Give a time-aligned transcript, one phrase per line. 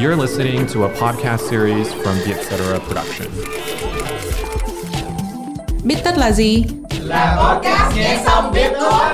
[0.00, 2.56] You're listening to a podcast series from the Etc.
[2.86, 3.28] Production.
[5.84, 6.64] Biết tất là gì?
[7.00, 9.08] Là podcast nghe xong biết thôi.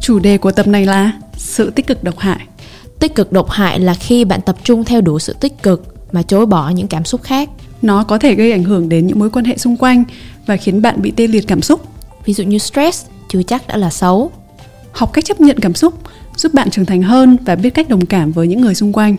[0.00, 2.46] Chủ đề của tập này là sự tích cực độc hại.
[2.98, 6.22] Tích cực độc hại là khi bạn tập trung theo đuổi sự tích cực mà
[6.22, 7.48] chối bỏ những cảm xúc khác.
[7.82, 10.04] Nó có thể gây ảnh hưởng đến những mối quan hệ xung quanh
[10.46, 11.80] và khiến bạn bị tê liệt cảm xúc.
[12.24, 14.32] Ví dụ như stress chưa chắc đã là xấu.
[14.96, 15.94] Học cách chấp nhận cảm xúc
[16.36, 19.16] giúp bạn trưởng thành hơn và biết cách đồng cảm với những người xung quanh.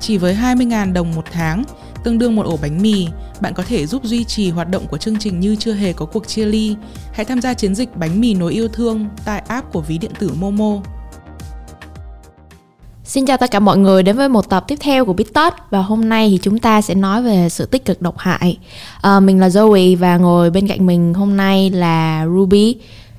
[0.00, 1.64] Chỉ với 20.000 đồng một tháng,
[2.04, 3.06] tương đương một ổ bánh mì,
[3.40, 6.06] bạn có thể giúp duy trì hoạt động của chương trình như chưa hề có
[6.06, 6.76] cuộc chia ly.
[7.12, 10.12] Hãy tham gia chiến dịch bánh mì nối yêu thương tại app của ví điện
[10.18, 10.80] tử Momo.
[13.10, 15.78] Xin chào tất cả mọi người đến với một tập tiếp theo của BitTouch và
[15.82, 18.58] hôm nay thì chúng ta sẽ nói về sự tích cực độc hại.
[19.02, 22.76] À, mình là Zoe và ngồi bên cạnh mình hôm nay là Ruby.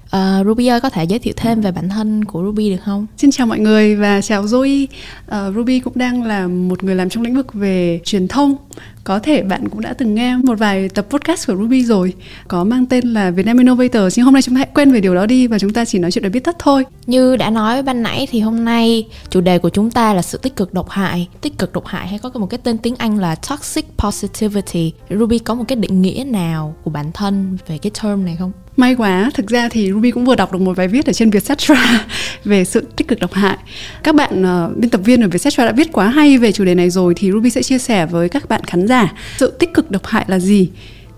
[0.09, 3.07] À, Ruby ơi có thể giới thiệu thêm về bản thân của Ruby được không?
[3.17, 4.85] Xin chào mọi người và chào Zoe.
[5.27, 8.55] À, Ruby cũng đang là một người làm trong lĩnh vực về truyền thông.
[9.03, 12.13] Có thể bạn cũng đã từng nghe một vài tập podcast của Ruby rồi
[12.47, 15.15] Có mang tên là Vietnam Innovator Nhưng hôm nay chúng ta hãy quên về điều
[15.15, 17.83] đó đi Và chúng ta chỉ nói chuyện để biết tất thôi Như đã nói
[17.83, 20.89] ban nãy thì hôm nay Chủ đề của chúng ta là sự tích cực độc
[20.89, 24.93] hại Tích cực độc hại hay có một cái tên tiếng Anh là Toxic Positivity
[25.09, 28.51] Ruby có một cái định nghĩa nào của bản thân về cái term này không?
[28.77, 31.29] May quá, thực ra thì Ruby cũng vừa đọc được một bài viết ở trên
[31.29, 32.05] Vietcetera
[32.43, 33.57] về sự tích cực độc hại.
[34.03, 36.75] Các bạn uh, biên tập viên ở Vietcetera đã viết quá hay về chủ đề
[36.75, 38.90] này rồi thì Ruby sẽ chia sẻ với các bạn khán giả
[39.37, 40.69] sự tích cực độc hại là gì.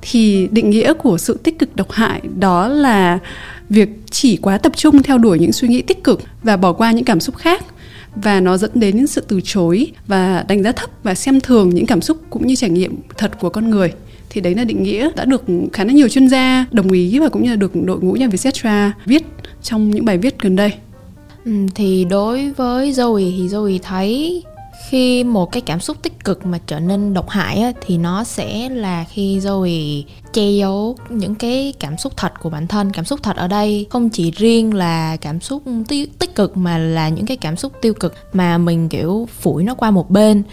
[0.02, 3.20] Thì định nghĩa của sự tích cực độc hại đó là
[3.70, 6.92] việc chỉ quá tập trung theo đuổi những suy nghĩ tích cực và bỏ qua
[6.92, 7.66] những cảm xúc khác
[8.16, 11.70] và nó dẫn đến những sự từ chối và đánh giá thấp và xem thường
[11.70, 13.94] những cảm xúc cũng như trải nghiệm thật của con người
[14.30, 17.30] thì đấy là định nghĩa đã được khá là nhiều chuyên gia đồng ý và
[17.30, 19.24] cũng như là được đội ngũ nhà Vietcetera viết
[19.62, 20.74] trong những bài viết gần đây.
[21.46, 24.44] Ừ, thì đối với Zoe thì Zoe thấy
[24.90, 28.24] khi một cái cảm xúc tích cực mà trở nên độc hại á, thì nó
[28.24, 32.92] sẽ là khi Zoe che giấu những cái cảm xúc thật của bản thân.
[32.92, 35.64] Cảm xúc thật ở đây không chỉ riêng là cảm xúc
[36.20, 39.76] tích cực mà là những cái cảm xúc tiêu cực mà mình kiểu phủi nó
[39.76, 40.44] qua một bên.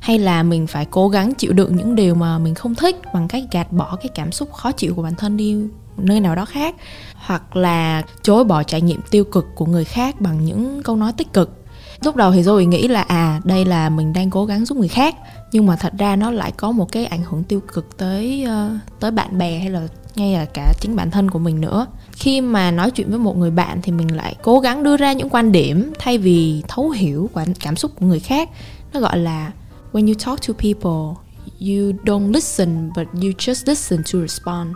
[0.00, 3.28] Hay là mình phải cố gắng chịu đựng những điều mà mình không thích bằng
[3.28, 5.56] cách gạt bỏ cái cảm xúc khó chịu của bản thân đi
[5.96, 6.74] nơi nào đó khác.
[7.14, 11.12] Hoặc là chối bỏ trải nghiệm tiêu cực của người khác bằng những câu nói
[11.12, 11.63] tích cực
[12.04, 14.88] lúc đầu thì rồi nghĩ là à đây là mình đang cố gắng giúp người
[14.88, 15.16] khác
[15.52, 19.00] nhưng mà thật ra nó lại có một cái ảnh hưởng tiêu cực tới uh,
[19.00, 21.86] tới bạn bè hay là ngay là cả chính bản thân của mình nữa.
[22.12, 25.12] Khi mà nói chuyện với một người bạn thì mình lại cố gắng đưa ra
[25.12, 28.48] những quan điểm thay vì thấu hiểu cảm xúc của người khác.
[28.92, 29.52] Nó gọi là
[29.92, 31.24] when you talk to people
[31.60, 34.68] you don't listen but you just listen to respond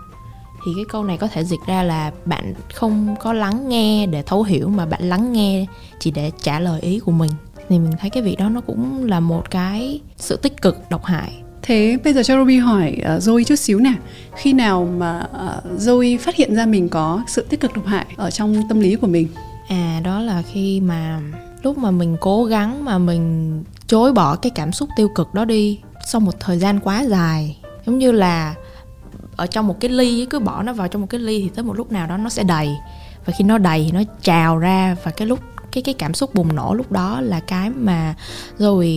[0.64, 4.22] thì cái câu này có thể dịch ra là bạn không có lắng nghe để
[4.22, 5.66] thấu hiểu mà bạn lắng nghe
[6.00, 7.30] chỉ để trả lời ý của mình.
[7.69, 11.04] Thì mình thấy cái việc đó nó cũng là một cái sự tích cực độc
[11.04, 11.32] hại.
[11.62, 13.92] Thế bây giờ cho Ruby hỏi uh, Zoe chút xíu nè.
[14.36, 18.06] Khi nào mà uh, Zoe phát hiện ra mình có sự tích cực độc hại
[18.16, 19.28] ở trong tâm lý của mình?
[19.69, 21.20] À đó là khi mà
[21.62, 25.44] lúc mà mình cố gắng mà mình chối bỏ cái cảm xúc tiêu cực đó
[25.44, 27.58] đi sau một thời gian quá dài.
[27.86, 28.54] Giống như là
[29.38, 31.65] ở trong một cái ly cứ bỏ nó vào trong một cái ly thì tới
[31.65, 32.69] một lúc nào đó nó sẽ đầy.
[33.25, 35.41] Và khi nó đầy thì nó trào ra và cái lúc,
[35.72, 38.15] cái cái cảm xúc bùng nổ lúc đó là cái mà
[38.59, 38.88] rồi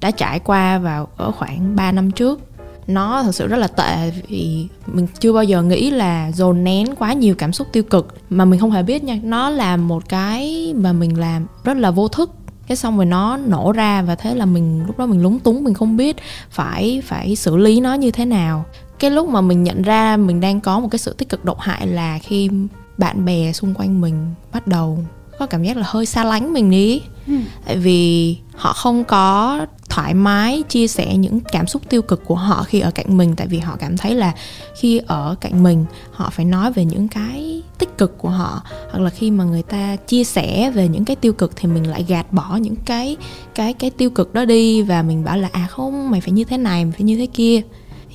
[0.00, 2.40] đã trải qua vào ở khoảng 3 năm trước.
[2.86, 6.94] Nó thật sự rất là tệ vì mình chưa bao giờ nghĩ là dồn nén
[6.94, 8.14] quá nhiều cảm xúc tiêu cực.
[8.30, 11.90] Mà mình không hề biết nha, nó là một cái mà mình làm rất là
[11.90, 12.30] vô thức.
[12.66, 15.64] Cái xong rồi nó nổ ra và thế là mình, lúc đó mình lúng túng,
[15.64, 16.16] mình không biết
[16.50, 18.64] phải phải xử lý nó như thế nào
[18.98, 21.60] cái lúc mà mình nhận ra mình đang có một cái sự tích cực độc
[21.60, 22.50] hại là khi
[22.98, 24.98] bạn bè xung quanh mình bắt đầu
[25.38, 27.32] có cảm giác là hơi xa lánh mình đi ừ.
[27.66, 32.34] tại vì họ không có thoải mái chia sẻ những cảm xúc tiêu cực của
[32.34, 33.36] họ khi ở cạnh mình.
[33.36, 34.32] Tại vì họ cảm thấy là
[34.80, 38.62] khi ở cạnh mình họ phải nói về những cái tích cực của họ.
[38.90, 41.86] Hoặc là khi mà người ta chia sẻ về những cái tiêu cực thì mình
[41.86, 43.16] lại gạt bỏ những cái
[43.54, 44.82] cái cái tiêu cực đó đi.
[44.82, 47.26] Và mình bảo là à không mày phải như thế này mày phải như thế
[47.26, 47.62] kia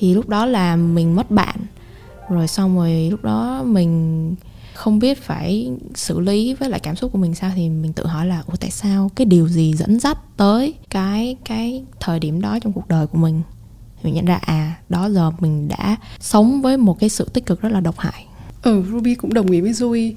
[0.04, 1.56] thì lúc đó là mình mất bạn.
[2.30, 4.34] Rồi xong rồi lúc đó mình
[4.74, 8.06] không biết phải xử lý với lại cảm xúc của mình sao thì mình tự
[8.06, 12.40] hỏi là ủa tại sao cái điều gì dẫn dắt tới cái cái thời điểm
[12.40, 13.42] đó trong cuộc đời của mình?
[14.02, 17.60] Mình nhận ra à đó giờ mình đã sống với một cái sự tích cực
[17.60, 18.26] rất là độc hại.
[18.62, 20.14] Ừ Ruby cũng đồng ý với Duy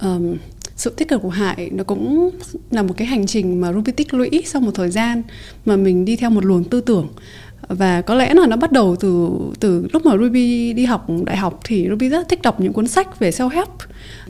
[0.00, 0.36] um,
[0.76, 2.30] sự tích cực của hại nó cũng
[2.70, 5.22] là một cái hành trình mà Ruby tích lũy sau một thời gian
[5.66, 7.08] mà mình đi theo một luồng tư tưởng
[7.68, 9.30] và có lẽ là nó bắt đầu từ
[9.60, 12.88] từ lúc mà Ruby đi học đại học thì Ruby rất thích đọc những cuốn
[12.88, 13.68] sách về self help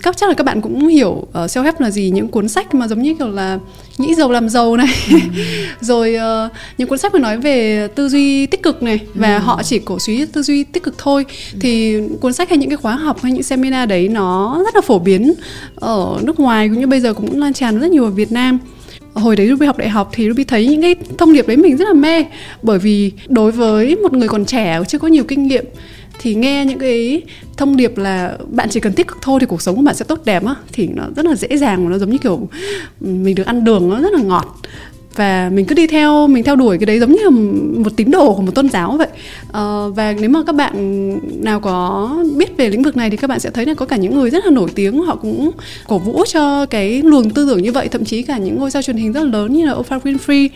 [0.03, 2.75] các chắc là các bạn cũng hiểu uh, self help là gì những cuốn sách
[2.75, 3.59] mà giống như kiểu là
[3.99, 5.17] nghĩ giàu làm giàu này ừ.
[5.81, 9.41] rồi uh, những cuốn sách mà nói về tư duy tích cực này và ừ.
[9.41, 11.59] họ chỉ cổ suý tư duy tích cực thôi ừ.
[11.61, 14.81] thì cuốn sách hay những cái khóa học hay những seminar đấy nó rất là
[14.81, 15.35] phổ biến
[15.75, 18.59] ở nước ngoài cũng như bây giờ cũng lan tràn rất nhiều ở Việt Nam
[19.17, 21.77] hồi đấy Ruby học đại học thì Ruby thấy những cái thông điệp đấy mình
[21.77, 22.25] rất là mê.
[22.63, 25.65] Bởi vì đối với một người còn trẻ chưa có nhiều kinh nghiệm
[26.19, 27.23] thì nghe những cái
[27.57, 30.05] thông điệp là bạn chỉ cần tích cực thôi thì cuộc sống của bạn sẽ
[30.09, 32.49] tốt đẹp á, thì nó rất là dễ dàng và nó giống như kiểu
[33.01, 34.61] mình được ăn đường, nó rất là ngọt
[35.17, 37.31] và mình cứ đi theo mình theo đuổi cái đấy giống như là
[37.85, 39.09] một tín đồ của một tôn giáo vậy.
[39.53, 39.63] À,
[39.95, 40.75] và nếu mà các bạn
[41.45, 43.97] nào có biết về lĩnh vực này thì các bạn sẽ thấy là có cả
[43.97, 45.51] những người rất là nổi tiếng họ cũng
[45.89, 47.89] cổ vũ cho cái luồng tư tưởng như vậy.
[47.89, 50.49] Thậm chí cả những ngôi sao truyền hình rất là lớn như là Oprah Winfrey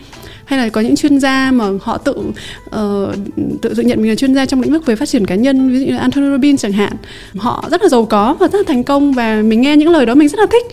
[0.45, 3.15] hay là có những chuyên gia mà họ tự uh,
[3.61, 5.71] tự tự nhận mình là chuyên gia trong lĩnh vực về phát triển cá nhân
[5.71, 6.93] ví dụ như Anthony Robbins chẳng hạn.
[7.37, 10.05] Họ rất là giàu có và rất là thành công và mình nghe những lời
[10.05, 10.65] đó mình rất là thích.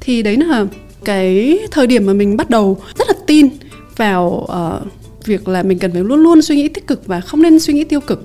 [0.00, 0.66] Thì đấy là
[1.04, 3.48] cái thời điểm mà mình bắt đầu rất là tin
[3.96, 7.42] vào uh, việc là mình cần phải luôn luôn suy nghĩ tích cực và không
[7.42, 8.22] nên suy nghĩ tiêu cực.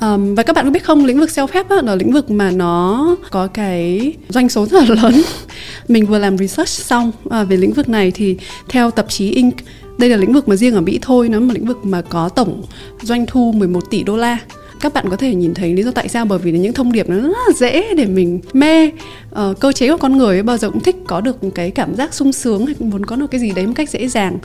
[0.00, 2.50] Um, và các bạn có biết không lĩnh vực self help là lĩnh vực mà
[2.50, 5.22] nó có cái doanh số rất là lớn.
[5.88, 8.36] Mình vừa làm research xong uh, về lĩnh vực này thì
[8.68, 9.54] theo tạp chí Inc
[9.98, 12.02] đây là lĩnh vực mà riêng ở Mỹ thôi nó là một lĩnh vực mà
[12.02, 12.62] có tổng
[13.02, 14.38] doanh thu 11 tỷ đô la
[14.80, 16.92] các bạn có thể nhìn thấy lý do tại sao bởi vì là những thông
[16.92, 18.90] điệp nó rất là dễ để mình mê.
[19.30, 21.94] Ờ, cơ chế của con người ấy bao giờ cũng thích có được cái cảm
[21.94, 24.38] giác sung sướng hay muốn có được cái gì đấy một cách dễ dàng.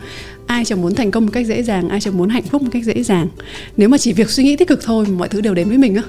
[0.47, 2.69] Ai chẳng muốn thành công một cách dễ dàng ai chẳng muốn hạnh phúc một
[2.71, 3.27] cách dễ dàng.
[3.77, 5.95] Nếu mà chỉ việc suy nghĩ tích cực thôi mọi thứ đều đến với mình
[5.95, 6.03] á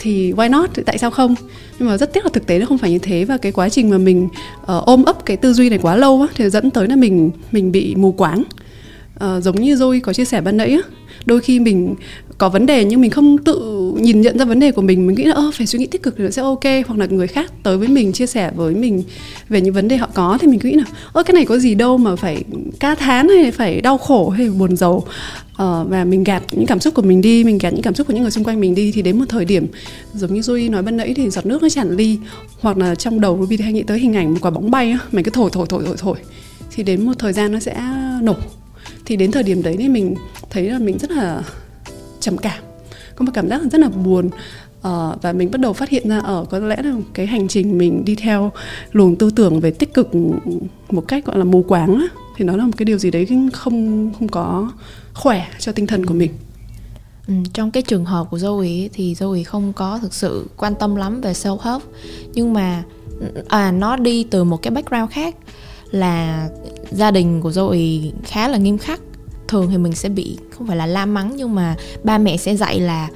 [0.00, 0.70] thì why not?
[0.86, 1.34] Tại sao không?
[1.78, 3.68] Nhưng mà rất tiếc là thực tế nó không phải như thế và cái quá
[3.68, 4.28] trình mà mình
[4.62, 7.30] uh, ôm ấp cái tư duy này quá lâu á, thì dẫn tới là mình
[7.52, 8.42] mình bị mù quáng.
[9.24, 10.80] Uh, giống như Zoe có chia sẻ ban nãy á
[11.26, 11.94] đôi khi mình
[12.38, 15.06] có vấn đề nhưng mình không tự nhìn nhận ra vấn đề của mình.
[15.06, 16.64] Mình nghĩ là ơ phải suy nghĩ tích cực thì nó sẽ ok.
[16.86, 19.02] Hoặc là người khác tới với mình chia sẻ với mình
[19.48, 21.58] về những vấn đề họ có thì mình cứ nghĩ là ơ cái này có
[21.58, 22.44] gì đâu mà phải
[22.80, 25.04] ca thán hay phải đau khổ hay buồn giàu
[25.56, 28.06] ờ, và mình gạt những cảm xúc của mình đi mình gạt những cảm xúc
[28.06, 29.66] của những người xung quanh mình đi thì đến một thời điểm
[30.14, 32.18] giống như Duy nói ban nãy thì giọt nước nó tràn ly
[32.60, 34.98] hoặc là trong đầu Ruby hay nghĩ tới hình ảnh một quả bóng bay á
[35.12, 36.16] mình cứ thổi thổi thổi thổi thổi
[36.74, 37.74] thì đến một thời gian nó sẽ
[38.22, 38.36] nổ
[39.04, 40.14] thì đến thời điểm đấy thì mình
[40.50, 41.42] thấy là mình rất là
[42.20, 42.62] trầm cảm.
[43.16, 44.30] Có một cảm giác rất là buồn.
[44.88, 47.78] Uh, và mình bắt đầu phát hiện ra ở có lẽ là cái hành trình
[47.78, 48.52] mình đi theo
[48.92, 50.10] luồng tư tưởng về tích cực
[50.90, 52.06] một cách gọi là mù quáng á,
[52.36, 54.72] thì nó là một cái điều gì đấy không không có
[55.14, 56.30] khỏe cho tinh thần của mình.
[57.28, 60.96] Ừ, trong cái trường hợp của Zoe thì Zoe không có thực sự quan tâm
[60.96, 61.82] lắm về self help
[62.34, 62.82] nhưng mà
[63.20, 65.36] ừ, à nó đi từ một cái background khác
[65.94, 66.48] là
[66.90, 69.00] gia đình của Zoe khá là nghiêm khắc.
[69.48, 72.56] Thường thì mình sẽ bị, không phải là la mắng, nhưng mà ba mẹ sẽ
[72.56, 73.08] dạy là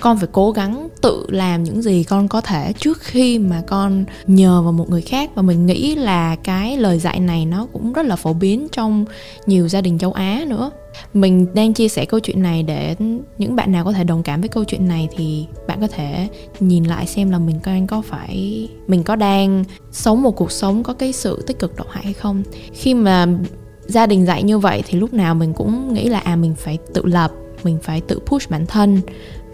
[0.00, 4.04] con phải cố gắng tự làm những gì con có thể trước khi mà con
[4.26, 5.30] nhờ vào một người khác.
[5.34, 9.04] Và mình nghĩ là cái lời dạy này nó cũng rất là phổ biến trong
[9.46, 10.70] nhiều gia đình châu Á nữa
[11.14, 12.96] mình đang chia sẻ câu chuyện này để
[13.38, 16.28] những bạn nào có thể đồng cảm với câu chuyện này thì bạn có thể
[16.60, 20.82] nhìn lại xem là mình đang có phải, mình có đang sống một cuộc sống
[20.82, 22.42] có cái sự tích cực độc hại hay không.
[22.72, 23.26] Khi mà
[23.86, 26.78] gia đình dạy như vậy thì lúc nào mình cũng nghĩ là à mình phải
[26.94, 27.32] tự lập,
[27.64, 29.00] mình phải tự push bản thân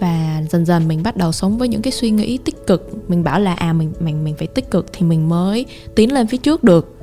[0.00, 3.10] và dần dần mình bắt đầu sống với những cái suy nghĩ tích cực.
[3.10, 6.26] Mình bảo là à mình mình mình phải tích cực thì mình mới tiến lên
[6.26, 6.96] phía trước được.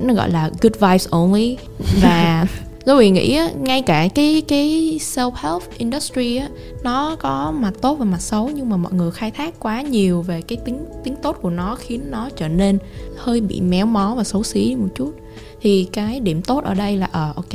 [0.00, 1.56] Nó gọi là good vibes only.
[2.02, 2.46] Và
[2.86, 6.48] Zoe nghĩ ngay cả cái cái self help industry á
[6.82, 10.22] nó có mặt tốt và mặt xấu nhưng mà mọi người khai thác quá nhiều
[10.22, 12.78] về cái tính tính tốt của nó khiến nó trở nên
[13.16, 15.12] hơi bị méo mó và xấu xí một chút.
[15.60, 17.54] Thì cái điểm tốt ở đây là ở uh, ok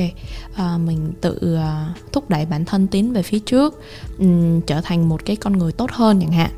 [0.52, 3.82] uh, mình tự uh, thúc đẩy bản thân tiến về phía trước
[4.20, 6.52] um, trở thành một cái con người tốt hơn chẳng hạn.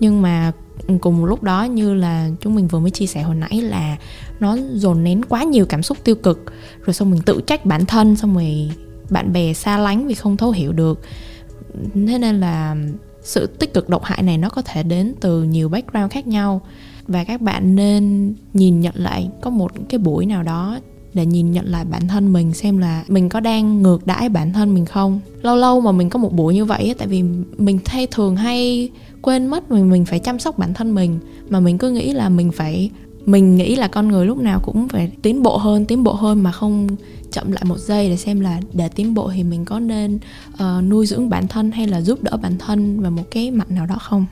[0.00, 0.52] Nhưng mà
[1.00, 3.96] cùng lúc đó như là chúng mình vừa mới chia sẻ hồi nãy là
[4.40, 6.44] nó dồn nén quá nhiều cảm xúc tiêu cực.
[6.84, 8.70] Rồi xong mình tự trách bản thân, xong rồi
[9.10, 11.00] bạn bè xa lánh vì không thấu hiểu được.
[11.94, 12.76] Thế nên là
[13.22, 16.60] sự tích cực độc hại này nó có thể đến từ nhiều background khác nhau.
[17.06, 20.78] Và các bạn nên nhìn nhận lại có một cái buổi nào đó
[21.14, 24.52] để nhìn nhận lại bản thân mình xem là mình có đang ngược đãi bản
[24.52, 25.20] thân mình không.
[25.42, 27.22] Lâu lâu mà mình có một buổi như vậy tại vì
[27.58, 28.90] mình thay thường hay
[29.22, 31.18] quên mất mình mình phải chăm sóc bản thân mình
[31.48, 32.90] mà mình cứ nghĩ là mình phải
[33.26, 36.42] mình nghĩ là con người lúc nào cũng phải tiến bộ hơn tiến bộ hơn
[36.42, 36.88] mà không
[37.32, 40.18] chậm lại một giây để xem là để tiến bộ thì mình có nên
[40.54, 43.70] uh, nuôi dưỡng bản thân hay là giúp đỡ bản thân vào một cái mặt
[43.70, 44.26] nào đó không?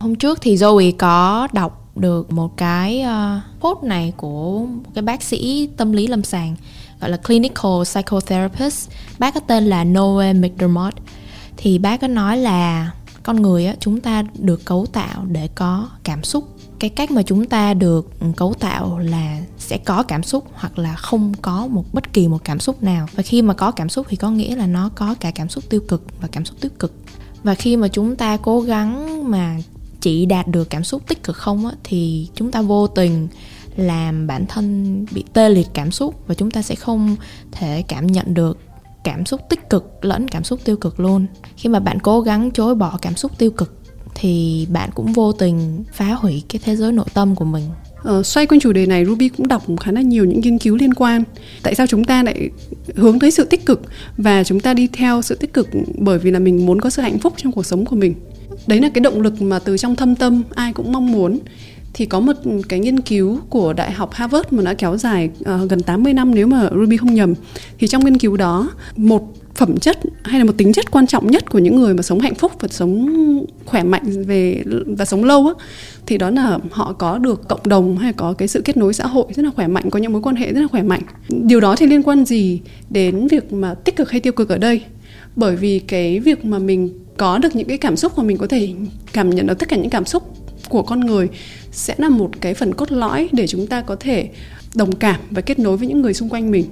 [0.00, 5.02] Hôm trước thì Zoe có đọc được một cái uh, post này của một cái
[5.02, 6.56] bác sĩ tâm lý lâm sàng
[7.00, 8.90] gọi là clinical psychotherapist.
[9.18, 10.94] Bác có tên là Noel McDermott.
[11.56, 12.90] Thì bác có nói là
[13.22, 16.48] con người á chúng ta được cấu tạo để có cảm xúc.
[16.78, 20.94] Cái cách mà chúng ta được cấu tạo là sẽ có cảm xúc hoặc là
[20.94, 23.06] không có một bất kỳ một cảm xúc nào.
[23.14, 25.64] Và khi mà có cảm xúc thì có nghĩa là nó có cả cảm xúc
[25.70, 26.92] tiêu cực và cảm xúc tích cực.
[27.42, 29.56] Và khi mà chúng ta cố gắng mà
[30.00, 33.28] chị đạt được cảm xúc tích cực không á, thì chúng ta vô tình
[33.76, 37.16] làm bản thân bị tê liệt cảm xúc và chúng ta sẽ không
[37.52, 38.58] thể cảm nhận được
[39.04, 41.26] cảm xúc tích cực lẫn cảm xúc tiêu cực luôn.
[41.56, 43.74] Khi mà bạn cố gắng chối bỏ cảm xúc tiêu cực
[44.14, 47.64] thì bạn cũng vô tình phá hủy cái thế giới nội tâm của mình.
[48.02, 50.76] Ờ, xoay quanh chủ đề này Ruby cũng đọc khá là nhiều những nghiên cứu
[50.76, 51.22] liên quan.
[51.62, 52.50] Tại sao chúng ta lại
[52.94, 53.82] hướng tới sự tích cực
[54.16, 57.02] và chúng ta đi theo sự tích cực bởi vì là mình muốn có sự
[57.02, 58.14] hạnh phúc trong cuộc sống của mình?
[58.68, 61.38] Đấy là cái động lực mà từ trong thâm tâm ai cũng mong muốn.
[61.92, 62.32] Thì có một
[62.68, 66.34] cái nghiên cứu của đại học Harvard mà đã kéo dài uh, gần 80 năm
[66.34, 67.34] nếu mà Ruby không nhầm.
[67.78, 71.26] Thì trong nghiên cứu đó một phẩm chất hay là một tính chất quan trọng
[71.26, 73.14] nhất của những người mà sống hạnh phúc và sống
[73.64, 75.52] khỏe mạnh về và sống lâu á
[76.06, 79.06] thì đó là họ có được cộng đồng hay có cái sự kết nối xã
[79.06, 81.02] hội rất là khỏe mạnh có những mối quan hệ rất là khỏe mạnh.
[81.28, 82.60] Điều đó thì liên quan gì
[82.90, 84.80] đến việc mà tích cực hay tiêu cực ở đây?
[85.36, 88.46] Bởi vì cái việc mà mình có được những cái cảm xúc mà mình có
[88.46, 88.68] thể
[89.12, 90.22] cảm nhận được tất cả những cảm xúc
[90.68, 91.28] của con người
[91.72, 94.28] sẽ là một cái phần cốt lõi để chúng ta có thể
[94.74, 96.64] đồng cảm và kết nối với những người xung quanh mình.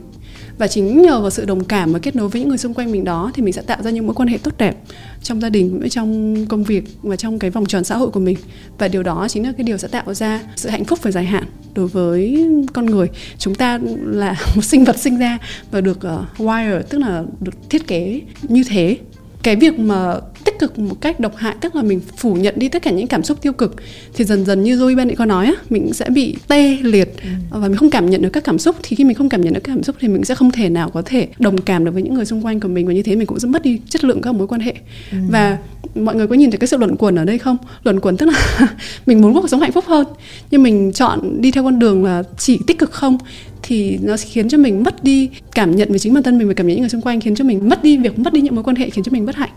[0.58, 2.92] Và chính nhờ vào sự đồng cảm và kết nối với những người xung quanh
[2.92, 4.76] mình đó thì mình sẽ tạo ra những mối quan hệ tốt đẹp
[5.22, 8.36] trong gia đình trong công việc và trong cái vòng tròn xã hội của mình.
[8.78, 11.24] Và điều đó chính là cái điều sẽ tạo ra sự hạnh phúc về dài
[11.24, 13.08] hạn đối với con người.
[13.38, 15.38] Chúng ta là một sinh vật sinh ra
[15.70, 18.96] và được uh, wire tức là được thiết kế như thế.
[19.42, 20.14] Cái việc mà
[20.46, 23.06] tích cực một cách độc hại tức là mình phủ nhận đi tất cả những
[23.06, 23.74] cảm xúc tiêu cực
[24.14, 27.28] thì dần dần như Zoe Ben có nói á mình sẽ bị tê liệt ừ.
[27.50, 29.54] và mình không cảm nhận được các cảm xúc thì khi mình không cảm nhận
[29.54, 31.90] được các cảm xúc thì mình sẽ không thể nào có thể đồng cảm được
[31.90, 33.80] với những người xung quanh của mình và như thế mình cũng sẽ mất đi
[33.88, 34.74] chất lượng các mối quan hệ
[35.12, 35.18] ừ.
[35.30, 35.58] và
[35.94, 38.26] mọi người có nhìn thấy cái sự luận quẩn ở đây không luận quẩn tức
[38.26, 38.68] là
[39.06, 40.06] mình muốn cuộc sống hạnh phúc hơn
[40.50, 43.18] nhưng mình chọn đi theo con đường là chỉ tích cực không
[43.62, 46.54] thì nó khiến cho mình mất đi cảm nhận về chính bản thân mình và
[46.54, 48.54] cảm nhận những người xung quanh khiến cho mình mất đi việc mất đi những
[48.54, 49.50] mối quan hệ khiến cho mình bất hạnh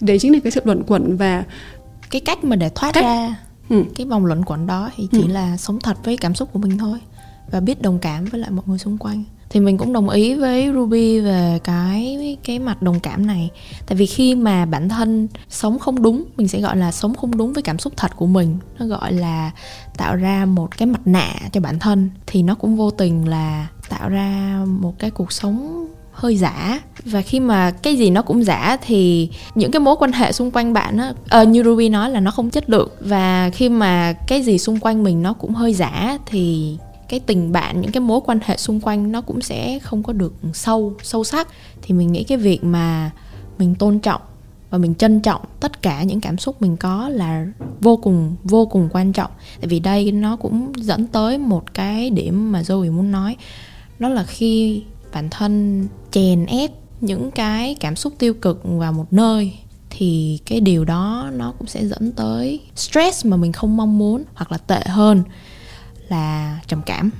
[0.00, 1.44] đấy chính là cái sự luẩn quẩn và
[2.10, 3.04] cái cách mà để thoát cách...
[3.04, 3.36] ra
[3.68, 3.84] ừ.
[3.96, 5.26] cái vòng luẩn quẩn đó thì chỉ ừ.
[5.26, 6.98] là sống thật với cảm xúc của mình thôi
[7.50, 9.24] và biết đồng cảm với lại mọi người xung quanh.
[9.50, 13.50] Thì mình cũng đồng ý với Ruby về cái cái mặt đồng cảm này.
[13.86, 17.36] Tại vì khi mà bản thân sống không đúng mình sẽ gọi là sống không
[17.36, 18.56] đúng với cảm xúc thật của mình.
[18.78, 19.50] Nó gọi là
[19.96, 22.10] tạo ra một cái mặt nạ cho bản thân.
[22.26, 25.86] Thì nó cũng vô tình là tạo ra một cái cuộc sống
[26.16, 26.80] hơi giả.
[27.04, 30.50] Và khi mà cái gì nó cũng giả thì những cái mối quan hệ xung
[30.50, 32.88] quanh bạn á uh, như Ruby nói là nó không chất lượng.
[33.00, 36.76] Và khi mà cái gì xung quanh mình nó cũng hơi giả thì
[37.08, 40.12] cái tình bạn những cái mối quan hệ xung quanh nó cũng sẽ không có
[40.12, 41.48] được sâu sâu sắc.
[41.82, 43.10] Thì mình nghĩ cái việc mà
[43.58, 44.20] mình tôn trọng
[44.70, 47.46] và mình trân trọng tất cả những cảm xúc mình có là
[47.80, 49.30] vô cùng vô cùng quan trọng.
[49.60, 53.36] Tại vì đây nó cũng dẫn tới một cái điểm mà Zoe muốn nói.
[53.98, 54.82] Đó là khi
[55.12, 56.70] bản thân chèn ép
[57.00, 59.58] những cái cảm xúc tiêu cực vào một nơi
[59.90, 64.24] thì cái điều đó nó cũng sẽ dẫn tới stress mà mình không mong muốn
[64.34, 65.22] hoặc là tệ hơn
[66.08, 67.10] là trầm cảm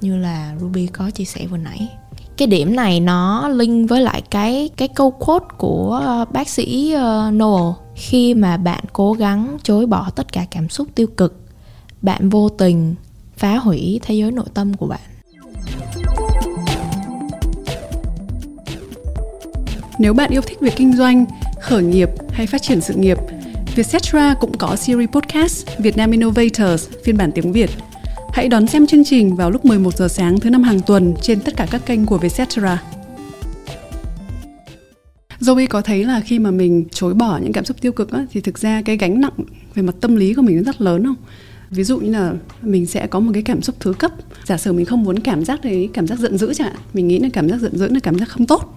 [0.00, 1.88] như là Ruby có chia sẻ vừa nãy.
[2.36, 6.94] Cái điểm này nó link với lại cái cái câu quote của ờ, bác sĩ
[6.96, 7.74] uh, Noel.
[7.94, 11.40] Khi mà bạn cố gắng chối bỏ tất cả cảm xúc tiêu cực
[12.02, 12.94] bạn vô tình
[13.36, 15.00] phá hủy thế giới nội tâm của bạn.
[19.98, 21.26] Nếu bạn yêu thích việc kinh doanh,
[21.60, 23.18] khởi nghiệp hay phát triển sự nghiệp,
[23.76, 27.70] Vietcetera cũng có series podcast Việt Nam Innovators phiên bản tiếng Việt.
[28.32, 31.40] Hãy đón xem chương trình vào lúc 11 giờ sáng thứ năm hàng tuần trên
[31.40, 32.82] tất cả các kênh của Vietcetera.
[35.40, 38.26] Zoe có thấy là khi mà mình chối bỏ những cảm xúc tiêu cực á,
[38.30, 39.36] thì thực ra cái gánh nặng
[39.74, 41.16] về mặt tâm lý của mình rất lớn không?
[41.70, 44.12] Ví dụ như là mình sẽ có một cái cảm xúc thứ cấp
[44.44, 47.08] Giả sử mình không muốn cảm giác đấy, cảm giác giận dữ chẳng hạn Mình
[47.08, 48.76] nghĩ là cảm giác giận dữ là cảm giác không tốt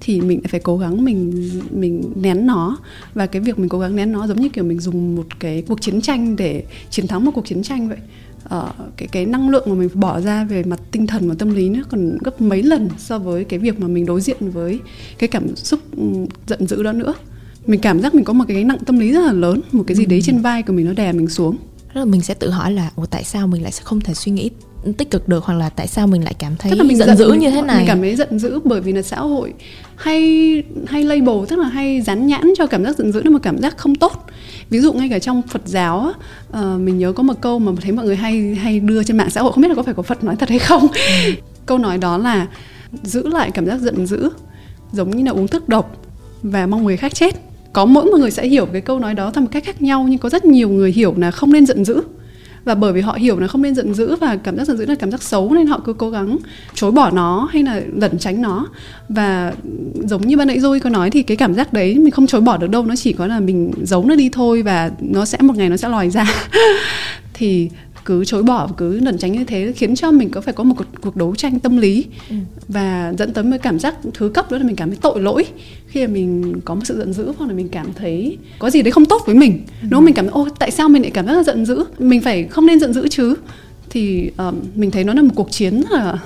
[0.00, 2.78] thì mình phải cố gắng mình mình nén nó.
[3.14, 5.62] Và cái việc mình cố gắng nén nó giống như kiểu mình dùng một cái
[5.68, 7.98] cuộc chiến tranh để chiến thắng một cuộc chiến tranh vậy.
[8.44, 11.54] Uh, cái cái năng lượng mà mình bỏ ra về mặt tinh thần và tâm
[11.54, 14.80] lý nó còn gấp mấy lần so với cái việc mà mình đối diện với
[15.18, 16.02] cái cảm xúc ừ,
[16.46, 17.14] giận dữ đó nữa.
[17.66, 19.96] Mình cảm giác mình có một cái nặng tâm lý rất là lớn một cái
[19.96, 20.22] gì đấy ừ.
[20.26, 21.56] trên vai của mình nó đè mình xuống.
[21.94, 24.32] Là mình sẽ tự hỏi là Ủa tại sao mình lại sẽ không thể suy
[24.32, 24.50] nghĩ
[24.98, 25.44] tích cực được?
[25.44, 27.62] Hoặc là tại sao mình lại cảm thấy là mình giận, giận dữ như thế
[27.62, 29.52] này mình cảm thấy giận dữ bởi vì là xã hội
[30.00, 33.38] hay hay label tức là hay dán nhãn cho cảm giác giận dữ là một
[33.42, 34.26] cảm giác không tốt.
[34.70, 36.12] Ví dụ ngay cả trong Phật giáo
[36.48, 39.30] uh, mình nhớ có một câu mà thấy mọi người hay hay đưa trên mạng
[39.30, 40.88] xã hội không biết là có phải có Phật nói thật hay không.
[41.26, 41.32] Ừ.
[41.66, 42.46] câu nói đó là
[43.02, 44.30] giữ lại cảm giác giận dữ
[44.92, 45.96] giống như là uống thuốc độc
[46.42, 47.34] và mong người khác chết.
[47.72, 50.06] Có mỗi một người sẽ hiểu cái câu nói đó theo một cách khác nhau
[50.08, 52.02] nhưng có rất nhiều người hiểu là không nên giận dữ
[52.64, 54.86] và bởi vì họ hiểu là không nên giận dữ và cảm giác giận dữ
[54.86, 56.38] là cảm giác xấu nên họ cứ cố gắng
[56.74, 58.66] chối bỏ nó hay là lẩn tránh nó.
[59.08, 59.52] Và
[60.04, 62.40] giống như ban nãy rồi có nói thì cái cảm giác đấy mình không chối
[62.40, 65.38] bỏ được đâu, nó chỉ có là mình giấu nó đi thôi và nó sẽ,
[65.40, 66.24] một ngày nó sẽ lòi ra.
[67.34, 67.70] Thì
[68.04, 70.74] cứ chối bỏ cứ lẩn tránh như thế khiến cho mình có phải có một
[70.78, 72.36] cuộc, cuộc đấu tranh tâm lý ừ.
[72.68, 75.46] và dẫn tới một cảm giác thứ cấp đó là mình cảm thấy tội lỗi.
[75.86, 78.82] Khi mà mình có một sự giận dữ hoặc là mình cảm thấy có gì
[78.82, 79.82] đấy không tốt với mình ừ.
[79.82, 80.04] đúng không?
[80.04, 81.84] Mình cảm thấy ô tại sao mình lại cảm giác là giận dữ?
[81.98, 83.34] Mình phải không nên giận dữ chứ?
[83.90, 86.18] Thì uh, mình thấy nó là một cuộc chiến là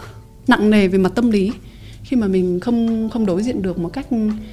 [0.49, 1.53] nặng nề về mặt tâm lý
[2.05, 4.07] khi mà mình không không đối diện được một cách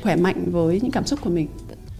[0.04, 1.48] khỏe mạnh với những cảm xúc của mình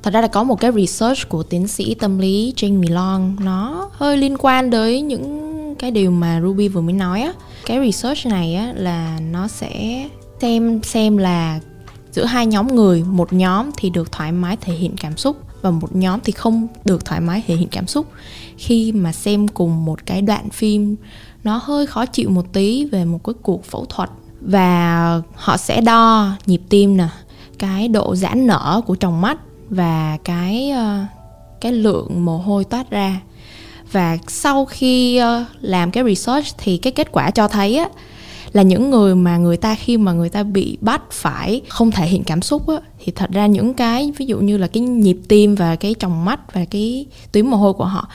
[0.04, 3.90] Thật ra là có một cái research của tiến sĩ tâm lý Jane Long Nó
[3.94, 7.34] hơi liên quan tới những cái điều mà Ruby vừa mới nói á.
[7.66, 10.08] Cái research này á là nó sẽ
[10.42, 11.60] xem xem là
[12.12, 15.72] giữa hai nhóm người, Một nhóm thì được thoải mái thể hiện cảm xúc Và
[15.72, 18.08] một nhóm thì không được thoải mái thể hiện cảm xúc.
[18.58, 20.96] Khi mà xem cùng một cái đoạn phim,
[21.44, 24.10] Nó hơi khó chịu một tí về một cái cuộc phẫu thuật
[24.42, 27.08] Và họ sẽ đo nhịp tim nè,
[27.60, 29.38] Cái độ giãn nở của tròng mắt
[29.72, 31.06] và cái ờ,
[31.62, 33.22] cái lượng mồ hôi toát ra.
[33.92, 37.90] Và sau khi ờ, làm cái research thì cái kết quả cho thấy á,
[38.54, 42.08] là những người mà người ta khi mà người ta bị bắt phải không thể
[42.08, 45.18] hiện cảm xúc á, thì thật ra những cái, ví dụ như là cái nhịp
[45.28, 48.08] tim và cái tròng mắt và cái tuyến mồ hôi của họ,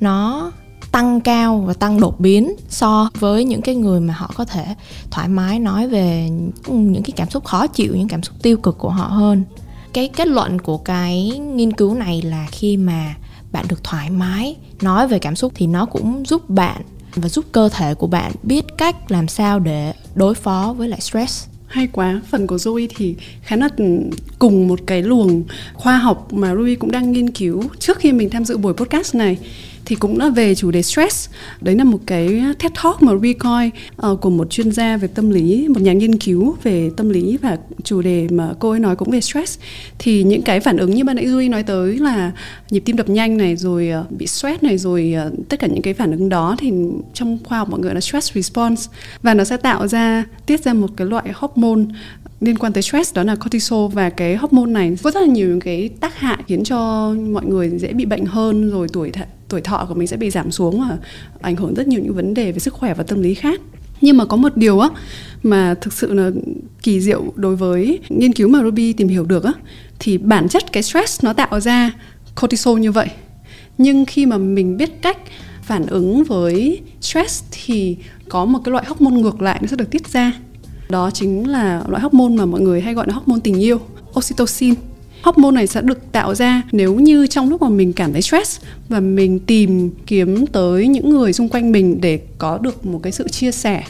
[0.00, 0.50] nó
[0.92, 4.64] tăng cao và tăng đột biến so với những cái người mà họ có thể
[5.10, 6.28] thoải mái nói về
[6.68, 9.44] những cái cảm xúc khó chịu, những cảm xúc tiêu cực của họ hơn
[9.92, 13.14] cái kết luận của cái nghiên cứu này là khi mà
[13.52, 16.82] bạn được thoải mái nói về cảm xúc thì nó cũng giúp bạn
[17.14, 21.00] và giúp cơ thể của bạn biết cách làm sao để đối phó với lại
[21.00, 21.46] stress.
[21.66, 23.68] Hay quá, phần của Zoe thì khá là
[24.38, 25.42] cùng một cái luồng
[25.74, 29.14] khoa học mà Ruby cũng đang nghiên cứu trước khi mình tham dự buổi podcast
[29.14, 29.38] này
[29.84, 31.28] thì cũng là về chủ đề stress.
[31.60, 35.08] Đấy là một cái TED Talk mà recoil uh, ờ, của một chuyên gia về
[35.08, 38.80] tâm lý một nhà nghiên cứu về tâm lý và chủ đề mà cô ấy
[38.80, 39.58] nói cũng về stress.
[39.98, 42.32] Thì những cái phản ứng như ban nãy duy nói tới là
[42.70, 45.82] nhịp tim đập nhanh này rồi uh, bị stress này rồi uh, tất cả những
[45.82, 46.72] cái phản ứng đó thì
[47.14, 48.82] trong khoa học mọi người là stress response.
[49.22, 51.84] Và nó sẽ tạo ra tiết ra một cái loại hormone
[52.42, 54.96] liên quan tới stress, đó là cortisol và cái hormone này.
[55.02, 58.70] Có rất là nhiều cái tác hại khiến cho mọi người dễ bị bệnh hơn,
[58.70, 60.98] rồi tuổi th- tuổi thọ của mình sẽ bị giảm xuống và
[61.40, 63.60] ảnh hưởng rất nhiều những vấn đề về sức khỏe và tâm lý khác.
[64.00, 64.88] Nhưng mà có một điều á,
[65.42, 66.30] mà thực sự là
[66.82, 69.52] kỳ diệu đối với nghiên cứu mà Ruby tìm hiểu được á,
[69.98, 71.92] thì bản chất cái stress nó tạo ra
[72.40, 73.08] cortisol như vậy.
[73.78, 75.18] Nhưng khi mà mình biết cách
[75.62, 77.96] phản ứng với stress thì
[78.28, 80.32] có một cái loại hormone ngược lại nó sẽ được tiết ra
[80.92, 83.78] đó chính là loại hormone mà mọi người hay gọi là hormone tình yêu,
[84.18, 84.74] oxytocin.
[85.22, 88.60] Hormone này sẽ được tạo ra nếu như trong lúc mà mình cảm thấy stress
[88.88, 93.12] và mình tìm kiếm tới những người xung quanh mình để có được một cái
[93.12, 93.82] sự chia sẻ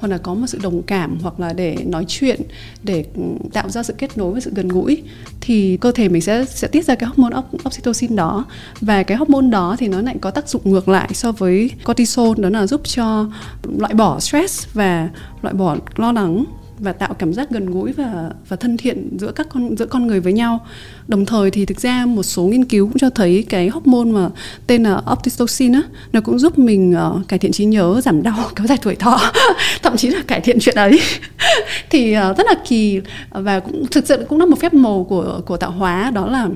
[0.00, 2.40] hoặc là có một sự đồng cảm hoặc là để nói chuyện,
[2.82, 3.04] để
[3.52, 5.02] tạo ra sự kết nối với sự gần gũi,
[5.40, 8.44] thì cơ thể mình sẽ sẽ tiết ra cái hormone oxytocin đó.
[8.80, 12.40] Và cái hormone đó thì nó lại có tác dụng ngược lại so với cortisol,
[12.40, 13.30] đó là giúp cho
[13.78, 15.08] loại bỏ stress và
[15.42, 16.44] loại bỏ lo lắng
[16.80, 20.06] và tạo cảm giác gần gũi và và thân thiện giữa các con giữa con
[20.06, 20.66] người với nhau.
[21.08, 24.28] Đồng thời thì thực ra một số nghiên cứu cũng cho thấy cái hormone mà
[24.66, 28.50] tên là oxytocin á nó cũng giúp mình uh, cải thiện trí nhớ, giảm đau,
[28.56, 29.32] kéo dài tuổi thọ,
[29.82, 31.00] thậm chí là cải thiện chuyện ấy.
[31.90, 35.40] thì uh, rất là kỳ và cũng thực sự cũng là một phép màu của
[35.46, 36.48] của tạo hóa đó là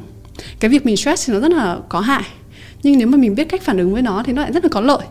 [0.60, 2.24] cái việc mình stress thì nó rất là có hại
[2.82, 4.68] nhưng nếu mà mình biết cách phản ứng với nó thì nó lại rất là
[4.72, 5.06] có lợi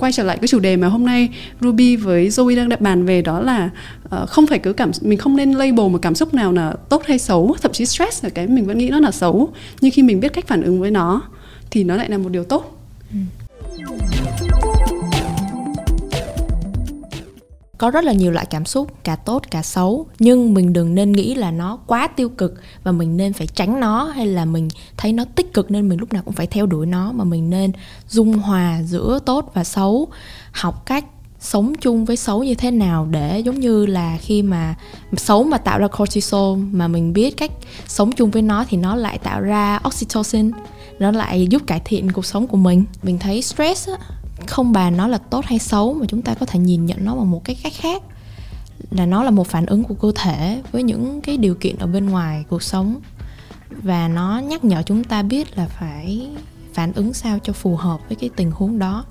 [0.00, 1.28] quay trở lại cái chủ đề mà hôm nay
[1.60, 3.70] Ruby với Zoe đang đặt bàn về đó là
[4.04, 7.02] uh, không phải cứ cảm mình không nên label một cảm xúc nào là tốt
[7.06, 10.02] hay xấu thậm chí stress là cái mình vẫn nghĩ nó là xấu nhưng khi
[10.02, 11.22] mình biết cách phản ứng với nó
[11.70, 12.78] thì nó lại là một điều tốt
[13.10, 13.18] ừ.
[17.82, 20.06] Có rất là nhiều loại cảm xúc cả tốt cả xấu.
[20.18, 23.80] Nhưng mình đừng nên nghĩ là nó quá tiêu cực và mình nên phải tránh
[23.80, 26.66] nó hay là mình thấy nó tích cực nên mình lúc nào cũng phải theo
[26.66, 27.72] đuổi nó mà mình nên
[28.08, 30.08] dung hòa giữa tốt và xấu.
[30.52, 31.04] Học cách
[31.40, 34.74] sống chung với xấu như thế nào để giống như là khi mà
[35.16, 37.52] xấu mà tạo ra cortisol mà mình biết cách
[37.86, 40.50] sống chung với nó thì nó lại tạo ra oxytocin.
[40.98, 42.84] Nó lại giúp cải thiện cuộc sống của mình.
[43.02, 43.96] Mình thấy stress á,
[44.46, 47.14] không bàn nó là tốt hay xấu, mà chúng ta có thể nhìn nhận nó
[47.14, 48.02] bằng một cái cách khác.
[48.90, 51.86] Là nó là một phản ứng của cơ thể với những cái điều kiện ở
[51.86, 53.00] bên ngoài cuộc sống.
[53.82, 56.28] Và nó nhắc nhở chúng ta biết là phải
[56.72, 59.04] phản ứng sao cho phù hợp với cái tình huống đó.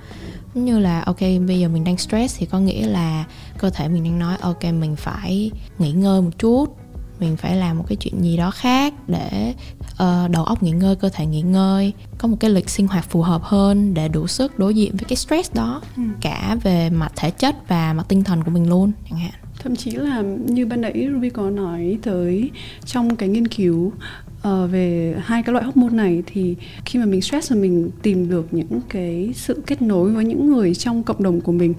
[0.53, 3.25] Như là, ok, bây giờ mình đang stress thì có nghĩa là
[3.57, 6.77] cơ thể mình đang nói, ok, mình phải nghỉ ngơi một chút
[7.21, 9.53] mình phải làm một cái chuyện gì đó khác để
[9.91, 13.09] uh, đầu óc nghỉ ngơi cơ thể nghỉ ngơi có một cái lịch sinh hoạt
[13.09, 16.03] phù hợp hơn để đủ sức đối diện với cái stress đó ừ.
[16.21, 19.31] cả về mặt thể chất và mặt tinh thần của mình luôn chẳng hạn.
[19.63, 22.49] Thậm chí là như ban nãy Ruby có nói tới
[22.85, 26.55] trong cái nghiên cứu uh, về hai cái loại hormone này thì
[26.85, 30.53] khi mà mình stress là mình tìm được những cái sự kết nối với những
[30.53, 31.73] người trong cộng đồng của mình.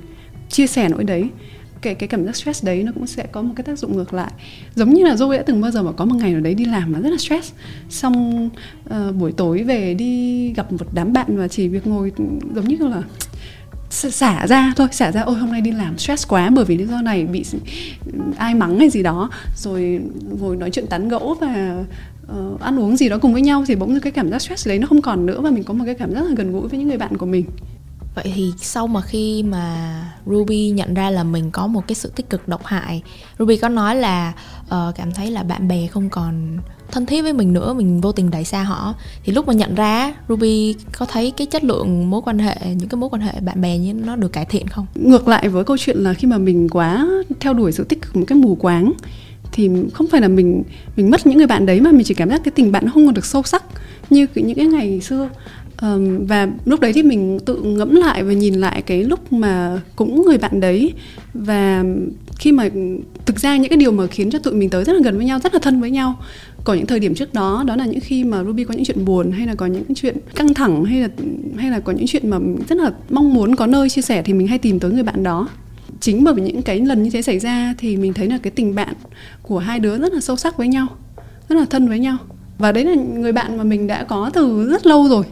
[0.48, 1.28] Chia sẻ nỗi đấy
[1.82, 4.14] cái cái cảm giác stress đấy nó cũng sẽ có một cái tác dụng ngược
[4.14, 4.32] lại.
[4.74, 6.64] Giống như là Zoe đã từng bao giờ mà có một ngày nào đấy đi
[6.64, 7.52] làm mà rất là stress.
[7.88, 8.48] Xong
[8.90, 12.12] uh, buổi tối về đi gặp một đám bạn và chỉ việc ngồi
[12.54, 13.02] giống như là
[13.90, 16.86] xả ra thôi xả ra ôi hôm nay đi làm stress quá bởi vì lý
[16.86, 17.44] do này bị
[18.36, 19.30] ai mắng hay gì đó.
[19.56, 20.00] Rồi
[20.40, 21.84] ngồi nói chuyện tán gẫu và
[22.32, 24.68] uh, ăn uống gì đó cùng với nhau thì bỗng dưng cái cảm giác stress
[24.68, 26.68] đấy nó không còn nữa và mình có một cái cảm giác là gần gũi
[26.68, 27.44] với những người bạn của mình
[28.14, 29.94] vậy thì sau mà khi mà
[30.26, 33.02] ruby nhận ra là mình có một cái sự tích cực độc hại
[33.38, 36.58] ruby có nói là uh, cảm thấy là bạn bè không còn
[36.90, 38.94] thân thiết với mình nữa mình vô tình đẩy xa họ.
[39.24, 42.88] Thì lúc mà nhận ra ruby có thấy cái chất lượng mối quan hệ những
[42.88, 44.86] cái mối quan hệ bạn bè như nó được cải thiện không?
[44.94, 47.06] Ngược lại với câu chuyện là khi mà mình quá
[47.40, 48.92] theo đuổi sự tích cực một cái mù quáng
[49.52, 50.62] thì không phải là mình
[50.96, 52.92] mình mất những người bạn đấy mà mình chỉ cảm giác cái tình bạn nó
[52.94, 53.64] không còn được sâu sắc
[54.10, 55.28] như những cái ngày xưa
[55.82, 59.80] um, và lúc đấy thì mình tự ngẫm lại và nhìn lại cái lúc mà
[59.96, 60.92] cũng người bạn đấy.
[61.34, 61.84] Và
[62.38, 62.68] khi mà
[63.26, 65.26] thực ra những cái điều mà khiến cho tụi mình tới rất là gần với
[65.26, 66.14] nhau rất là thân với nhau
[66.64, 69.04] có những thời điểm trước đó đó là những khi mà Ruby có những chuyện
[69.04, 71.08] buồn hay là có những chuyện căng thẳng hay là
[71.56, 74.22] hay là có những chuyện mà mình rất là mong muốn có nơi chia sẻ
[74.22, 75.48] thì mình hay tìm tới người bạn đó.
[76.00, 78.50] Chính bởi vì những cái lần như thế xảy ra thì mình thấy là cái
[78.50, 78.94] tình bạn
[79.42, 80.86] của hai đứa rất là sâu sắc với nhau
[81.48, 82.16] rất là thân với nhau.
[82.58, 85.24] Và đấy là người bạn mà mình đã có từ rất lâu rồi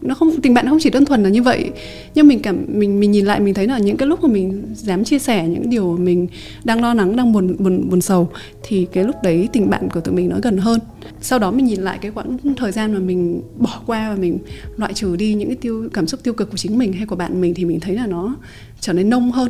[0.00, 1.70] nó không tình bạn không chỉ đơn thuần là như vậy.
[2.14, 4.62] Nhưng mình cảm mình mình nhìn lại mình thấy là những cái lúc mà mình
[4.74, 6.26] dám chia sẻ những điều mà mình
[6.64, 8.28] đang lo lắng đang buồn buồn buồn sầu
[8.62, 10.80] thì cái lúc đấy tình bạn của tụi mình nó gần hơn.
[11.20, 14.38] Sau đó mình nhìn lại cái quãng thời gian mà mình bỏ qua và mình
[14.76, 17.16] loại trừ đi những cái tiêu cảm xúc tiêu cực của chính mình hay của
[17.16, 18.36] bạn mình thì mình thấy là nó
[18.80, 19.48] trở nên nông hơn.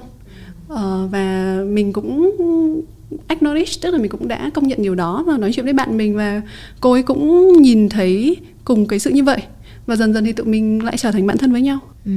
[0.73, 2.31] Uh, và mình cũng
[3.29, 5.97] acknowledge tức là mình cũng đã công nhận điều đó và nói chuyện với bạn
[5.97, 6.43] mình và
[6.81, 9.43] cô ấy cũng nhìn thấy cùng cái sự như vậy
[9.89, 11.79] và dần dần thì tụi mình lại trở thành bạn thân với nhau.
[12.05, 12.13] Ừ.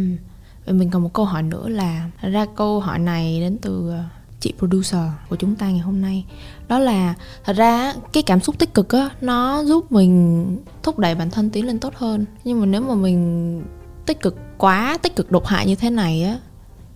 [0.65, 4.03] Vậy mình còn một câu hỏi nữa là ra câu hỏi này đến từ ờ,
[4.39, 6.25] chị producer của chúng ta ngày hôm nay.
[6.67, 11.15] Đó là, thật ra cái cảm xúc tích cực á, nó giúp mình thúc đẩy
[11.15, 12.25] bản thân tiến lên tốt hơn.
[12.43, 13.63] Nhưng mà nếu mà mình
[14.05, 16.39] tích cực, quá tích cực độc hại như thế này á,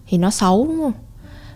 [0.08, 0.94] thì nó xấu, đúng không?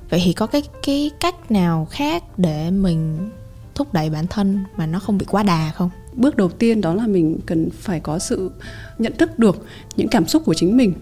[0.09, 3.29] Vậy thì có cái cái cách nào khác để mình
[3.75, 5.89] thúc đẩy bản thân mà nó không bị quá đà không?
[6.19, 8.51] Bước đầu tiên đó là mình cần phải có sự
[8.99, 10.93] nhận thức được những cảm xúc của chính mình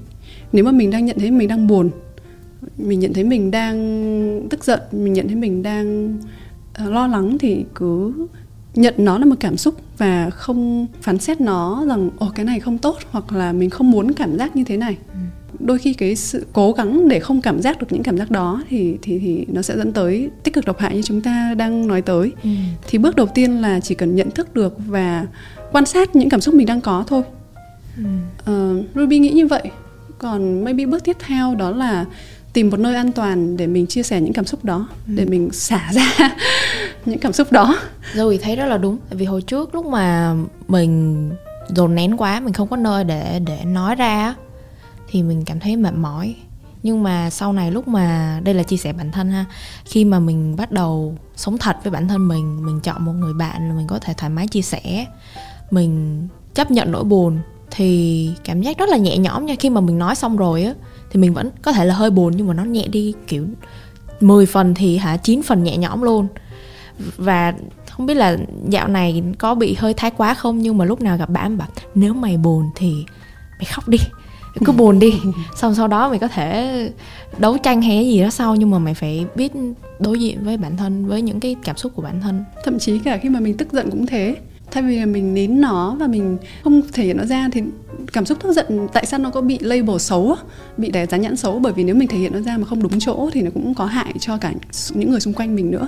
[0.51, 1.89] nếu mà mình đang nhận thấy mình đang buồn,
[2.77, 6.17] mình nhận thấy mình đang tức giận, mình nhận thấy mình đang
[6.73, 8.13] ờ, lo lắng thì cứ
[8.75, 12.60] nhận nó là một cảm xúc và không phán xét nó rằng, ồ, cái này
[12.60, 15.19] không tốt hoặc là mình không muốn cảm giác như thế này ừ
[15.59, 18.63] đôi khi cái sự cố gắng để không cảm giác được những cảm giác đó
[18.69, 21.87] thì thì thì nó sẽ dẫn tới tích cực độc hại như chúng ta đang
[21.87, 22.49] nói tới ừ.
[22.87, 25.25] thì bước đầu tiên là chỉ cần nhận thức được và
[25.71, 27.21] quan sát những cảm xúc mình đang có thôi
[27.97, 28.03] ừ.
[28.51, 29.71] uh, Ruby nghĩ như vậy
[30.17, 32.05] còn maybe bước tiếp theo đó là
[32.53, 35.13] tìm một nơi an toàn để mình chia sẻ những cảm xúc đó ừ.
[35.15, 36.35] để mình xả ra
[37.05, 37.79] những cảm xúc đó
[38.13, 40.35] rồi thấy rất là đúng vì hồi trước lúc mà
[40.67, 41.29] mình
[41.69, 44.35] dồn nén quá mình không có nơi để để nói ra
[45.07, 46.35] thì mình cảm thấy mệt mỏi.
[46.83, 49.45] Nhưng mà sau này lúc mà, đây là chia sẻ bản thân ha,
[49.85, 53.33] khi mà mình bắt đầu sống thật với bản thân mình mình chọn một người
[53.33, 55.05] bạn là mình có thể thoải mái chia sẻ,
[55.71, 57.39] mình chấp nhận nỗi buồn,
[57.71, 59.55] thì cảm giác rất là nhẹ nhõm nha.
[59.59, 60.73] Khi mà mình nói xong rồi á,
[61.11, 63.45] thì mình vẫn có thể là hơi buồn nhưng mà nó nhẹ đi, kiểu
[64.19, 66.27] 10 phần thì hả 9 phần nhẹ nhõm luôn.
[67.17, 67.53] Và
[67.91, 68.37] không biết là
[68.69, 71.67] dạo này có bị hơi thái quá không, nhưng mà lúc nào gặp bạn bảo,
[71.95, 73.05] nếu mày buồn thì
[73.57, 73.97] mày khóc đi
[74.65, 75.13] cứ buồn đi.
[75.55, 76.91] Xong sau đó mày có thể
[77.37, 79.51] đấu tranh hay cái gì đó sau, nhưng mà mày phải biết
[79.99, 82.43] đối diện với bản thân, với những cái cảm xúc của bản thân.
[82.63, 84.35] Thậm chí cả khi mà mình tức giận cũng thế.
[84.71, 87.61] Thay vì là mình nín nó và mình không thể hiện nó ra thì
[88.13, 90.35] cảm xúc tức giận tại sao nó có bị label xấu
[90.77, 91.59] bị đè dán nhãn xấu?
[91.59, 93.73] Bởi vì nếu mình thể hiện nó ra mà không đúng chỗ thì nó cũng
[93.73, 94.53] có hại cho cả
[94.93, 95.87] những người xung quanh mình nữa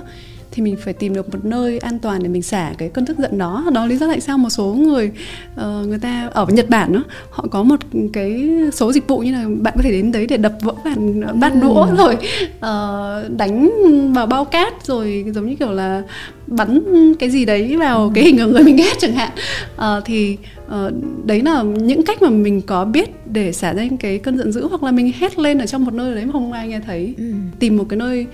[0.52, 3.18] thì mình phải tìm được một nơi an toàn để mình xả cái cơn tức
[3.18, 5.12] giận đó đó lý do tại sao một số người
[5.54, 7.80] uh, người ta ở Nhật Bản đó họ có một
[8.12, 11.40] cái số dịch vụ như là bạn có thể đến đấy để đập vỡ bàn
[11.40, 11.96] bát đũa ừ.
[11.96, 12.16] rồi
[12.56, 13.70] uh, đánh
[14.14, 16.02] vào bao cát rồi giống như kiểu là
[16.46, 16.82] bắn
[17.18, 18.10] cái gì đấy vào ừ.
[18.14, 19.30] cái hình của người mình ghét chẳng hạn
[19.76, 20.36] uh, thì
[20.66, 20.92] uh,
[21.24, 24.68] đấy là những cách mà mình có biết để xả ra cái cơn giận dữ
[24.68, 27.14] hoặc là mình hét lên ở trong một nơi đấy mà không ai nghe thấy
[27.18, 27.24] ừ.
[27.58, 28.26] tìm một cái nơi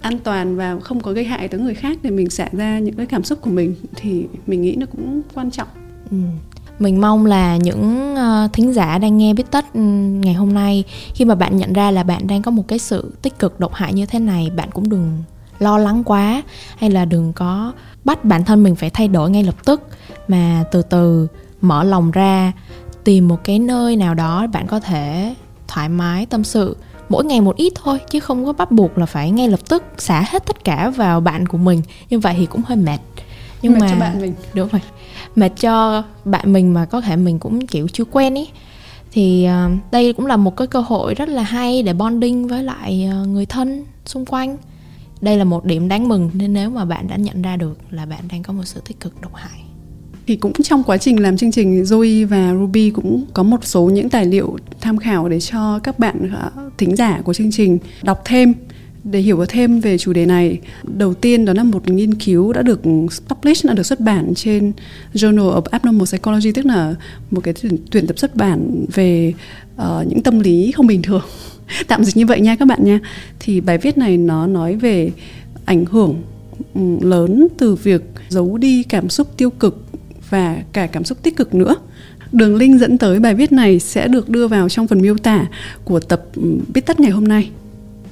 [0.00, 2.94] an toàn và không có gây hại tới người khác để mình xả ra những
[2.94, 5.68] cái cảm xúc của mình thì mình nghĩ nó cũng quan trọng
[6.10, 6.16] ừ.
[6.78, 10.84] mình mong là những uh, thính giả đang nghe biết tất ừ, ngày hôm nay
[11.14, 13.74] khi mà bạn nhận ra là bạn đang có một cái sự tích cực độc
[13.74, 15.22] hại như thế này bạn cũng đừng
[15.58, 16.42] lo lắng quá
[16.78, 17.72] hay là đừng có
[18.04, 19.82] bắt bản thân mình phải thay đổi ngay lập tức
[20.28, 21.26] mà từ từ
[21.60, 22.52] mở lòng ra
[23.04, 25.34] tìm một cái nơi nào đó bạn có thể
[25.68, 26.76] thoải mái tâm sự
[27.08, 29.82] mỗi ngày một ít thôi chứ không có bắt buộc là phải ngay lập tức
[29.98, 31.82] xả hết tất cả vào bạn của mình.
[32.10, 32.98] Như vậy thì cũng hơi mệt.
[33.62, 34.34] Nhưng mệt mà cho bạn mình.
[34.54, 34.80] Đúng rồi.
[35.36, 38.48] Mệt cho bạn mình mà có thể mình cũng kiểu chưa quen ý.
[39.12, 42.62] Thì uh, đây cũng là một cái cơ hội rất là hay để bonding với
[42.62, 44.56] lại uh, người thân xung quanh.
[45.20, 48.06] Đây là một điểm đáng mừng nên nếu mà bạn đã nhận ra được là
[48.06, 49.65] bạn đang có một sự tích cực độc hại
[50.26, 53.82] thì cũng trong quá trình làm chương trình Zoe và Ruby cũng có một số
[53.82, 57.78] những tài liệu tham khảo để cho các bạn ờ, thính giả của chương trình
[58.02, 58.54] đọc thêm
[59.04, 60.58] để hiểu thêm về chủ đề này.
[60.82, 62.80] Đầu tiên đó là một nghiên cứu đã được
[63.28, 64.72] publish đã được xuất bản trên
[65.14, 66.94] Journal of Abnormal Psychology tức là
[67.30, 67.54] một cái
[67.90, 69.32] tuyển, tập xuất bản về
[69.76, 71.22] uh, những tâm lý không bình thường.
[71.88, 73.00] Tạm dịch như vậy nha các bạn nha.
[73.40, 75.10] Thì bài viết này nó nói về
[75.64, 76.22] ảnh hưởng
[77.00, 79.85] lớn từ việc giấu đi cảm xúc tiêu cực
[80.30, 81.74] và cả cảm xúc tích cực nữa.
[82.32, 85.46] Đường link dẫn tới bài viết này sẽ được đưa vào trong phần miêu tả
[85.84, 86.42] của tập ừ,
[86.74, 87.50] biết tất ngày hôm nay.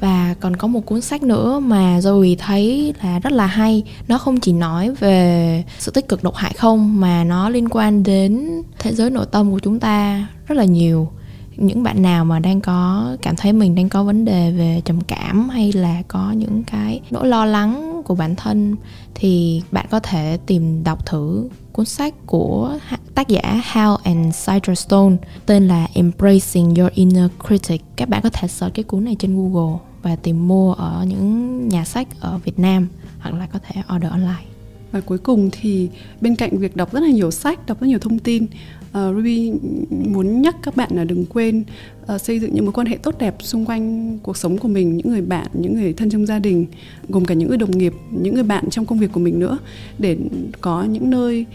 [0.01, 4.19] Và còn có một cuốn sách nữa mà Zoe thấy là rất là hay Nó
[4.19, 8.49] không chỉ nói về sự tích cực độc hại không, Mà nó liên quan đến
[8.79, 11.09] thế giới nội tâm của chúng ta rất là nhiều
[11.57, 15.01] những bạn nào mà đang có cảm thấy mình đang có vấn đề về trầm
[15.01, 18.77] cảm hay là có những cái nỗi lo lắng của bản thân
[19.15, 22.79] thì bạn có thể tìm đọc thử cuốn sách của
[23.15, 27.83] tác giả Hal and Sidra Stone tên là Embracing Your Inner Critic.
[27.97, 31.69] Các bạn có thể search cái cuốn này trên Google và tìm mua ở những
[31.69, 32.89] nhà sách ở Việt Nam
[33.19, 34.45] hoặc là có thể order online.
[34.93, 35.89] Và cuối cùng thì
[36.21, 38.47] bên cạnh việc đọc rất là nhiều sách, đọc rất nhiều thông tin,
[38.99, 39.53] uh, Ruby
[39.91, 41.65] muốn nhắc các bạn là đừng quên
[42.15, 44.97] uh, xây dựng những mối quan hệ tốt đẹp xung quanh cuộc sống của mình,
[44.97, 46.67] những người bạn, những người thân trong gia đình,
[47.09, 49.59] gồm cả những người đồng nghiệp, những người bạn trong công việc của mình nữa
[49.99, 50.17] để
[50.61, 51.47] có những nơi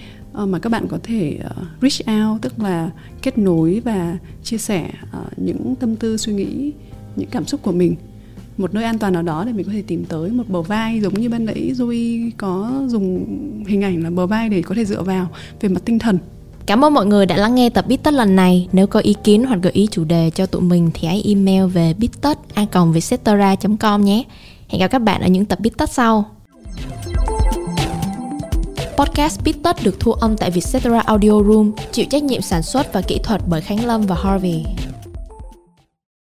[0.44, 4.58] uh, mà các bạn có thể uh, reach out tức là kết nối và chia
[4.58, 6.72] sẻ uh, những tâm tư suy nghĩ
[7.16, 7.96] những cảm xúc của mình.
[8.58, 11.02] Một nơi an toàn nào đó để mình có thể tìm tới một bờ vai
[11.02, 13.26] giống như ban nãy Zoe có dùng
[13.68, 15.28] hình ảnh là bờ vai để có thể dựa vào
[15.62, 16.18] về mặt tinh thần.
[16.70, 18.68] Cảm ơn mọi người đã lắng nghe tập Bít lần này.
[18.72, 21.66] Nếu có ý kiến hoặc gợi ý chủ đề cho tụi mình thì hãy email
[21.66, 22.94] về bittất.com
[24.06, 24.24] nhé.
[24.68, 26.26] Hẹn gặp các bạn ở những tập Bít sau.
[28.98, 33.02] Podcast Bít được thu âm tại Vietcetera Audio Room, chịu trách nhiệm sản xuất và
[33.02, 34.66] kỹ thuật bởi Khánh Lâm và Harvey.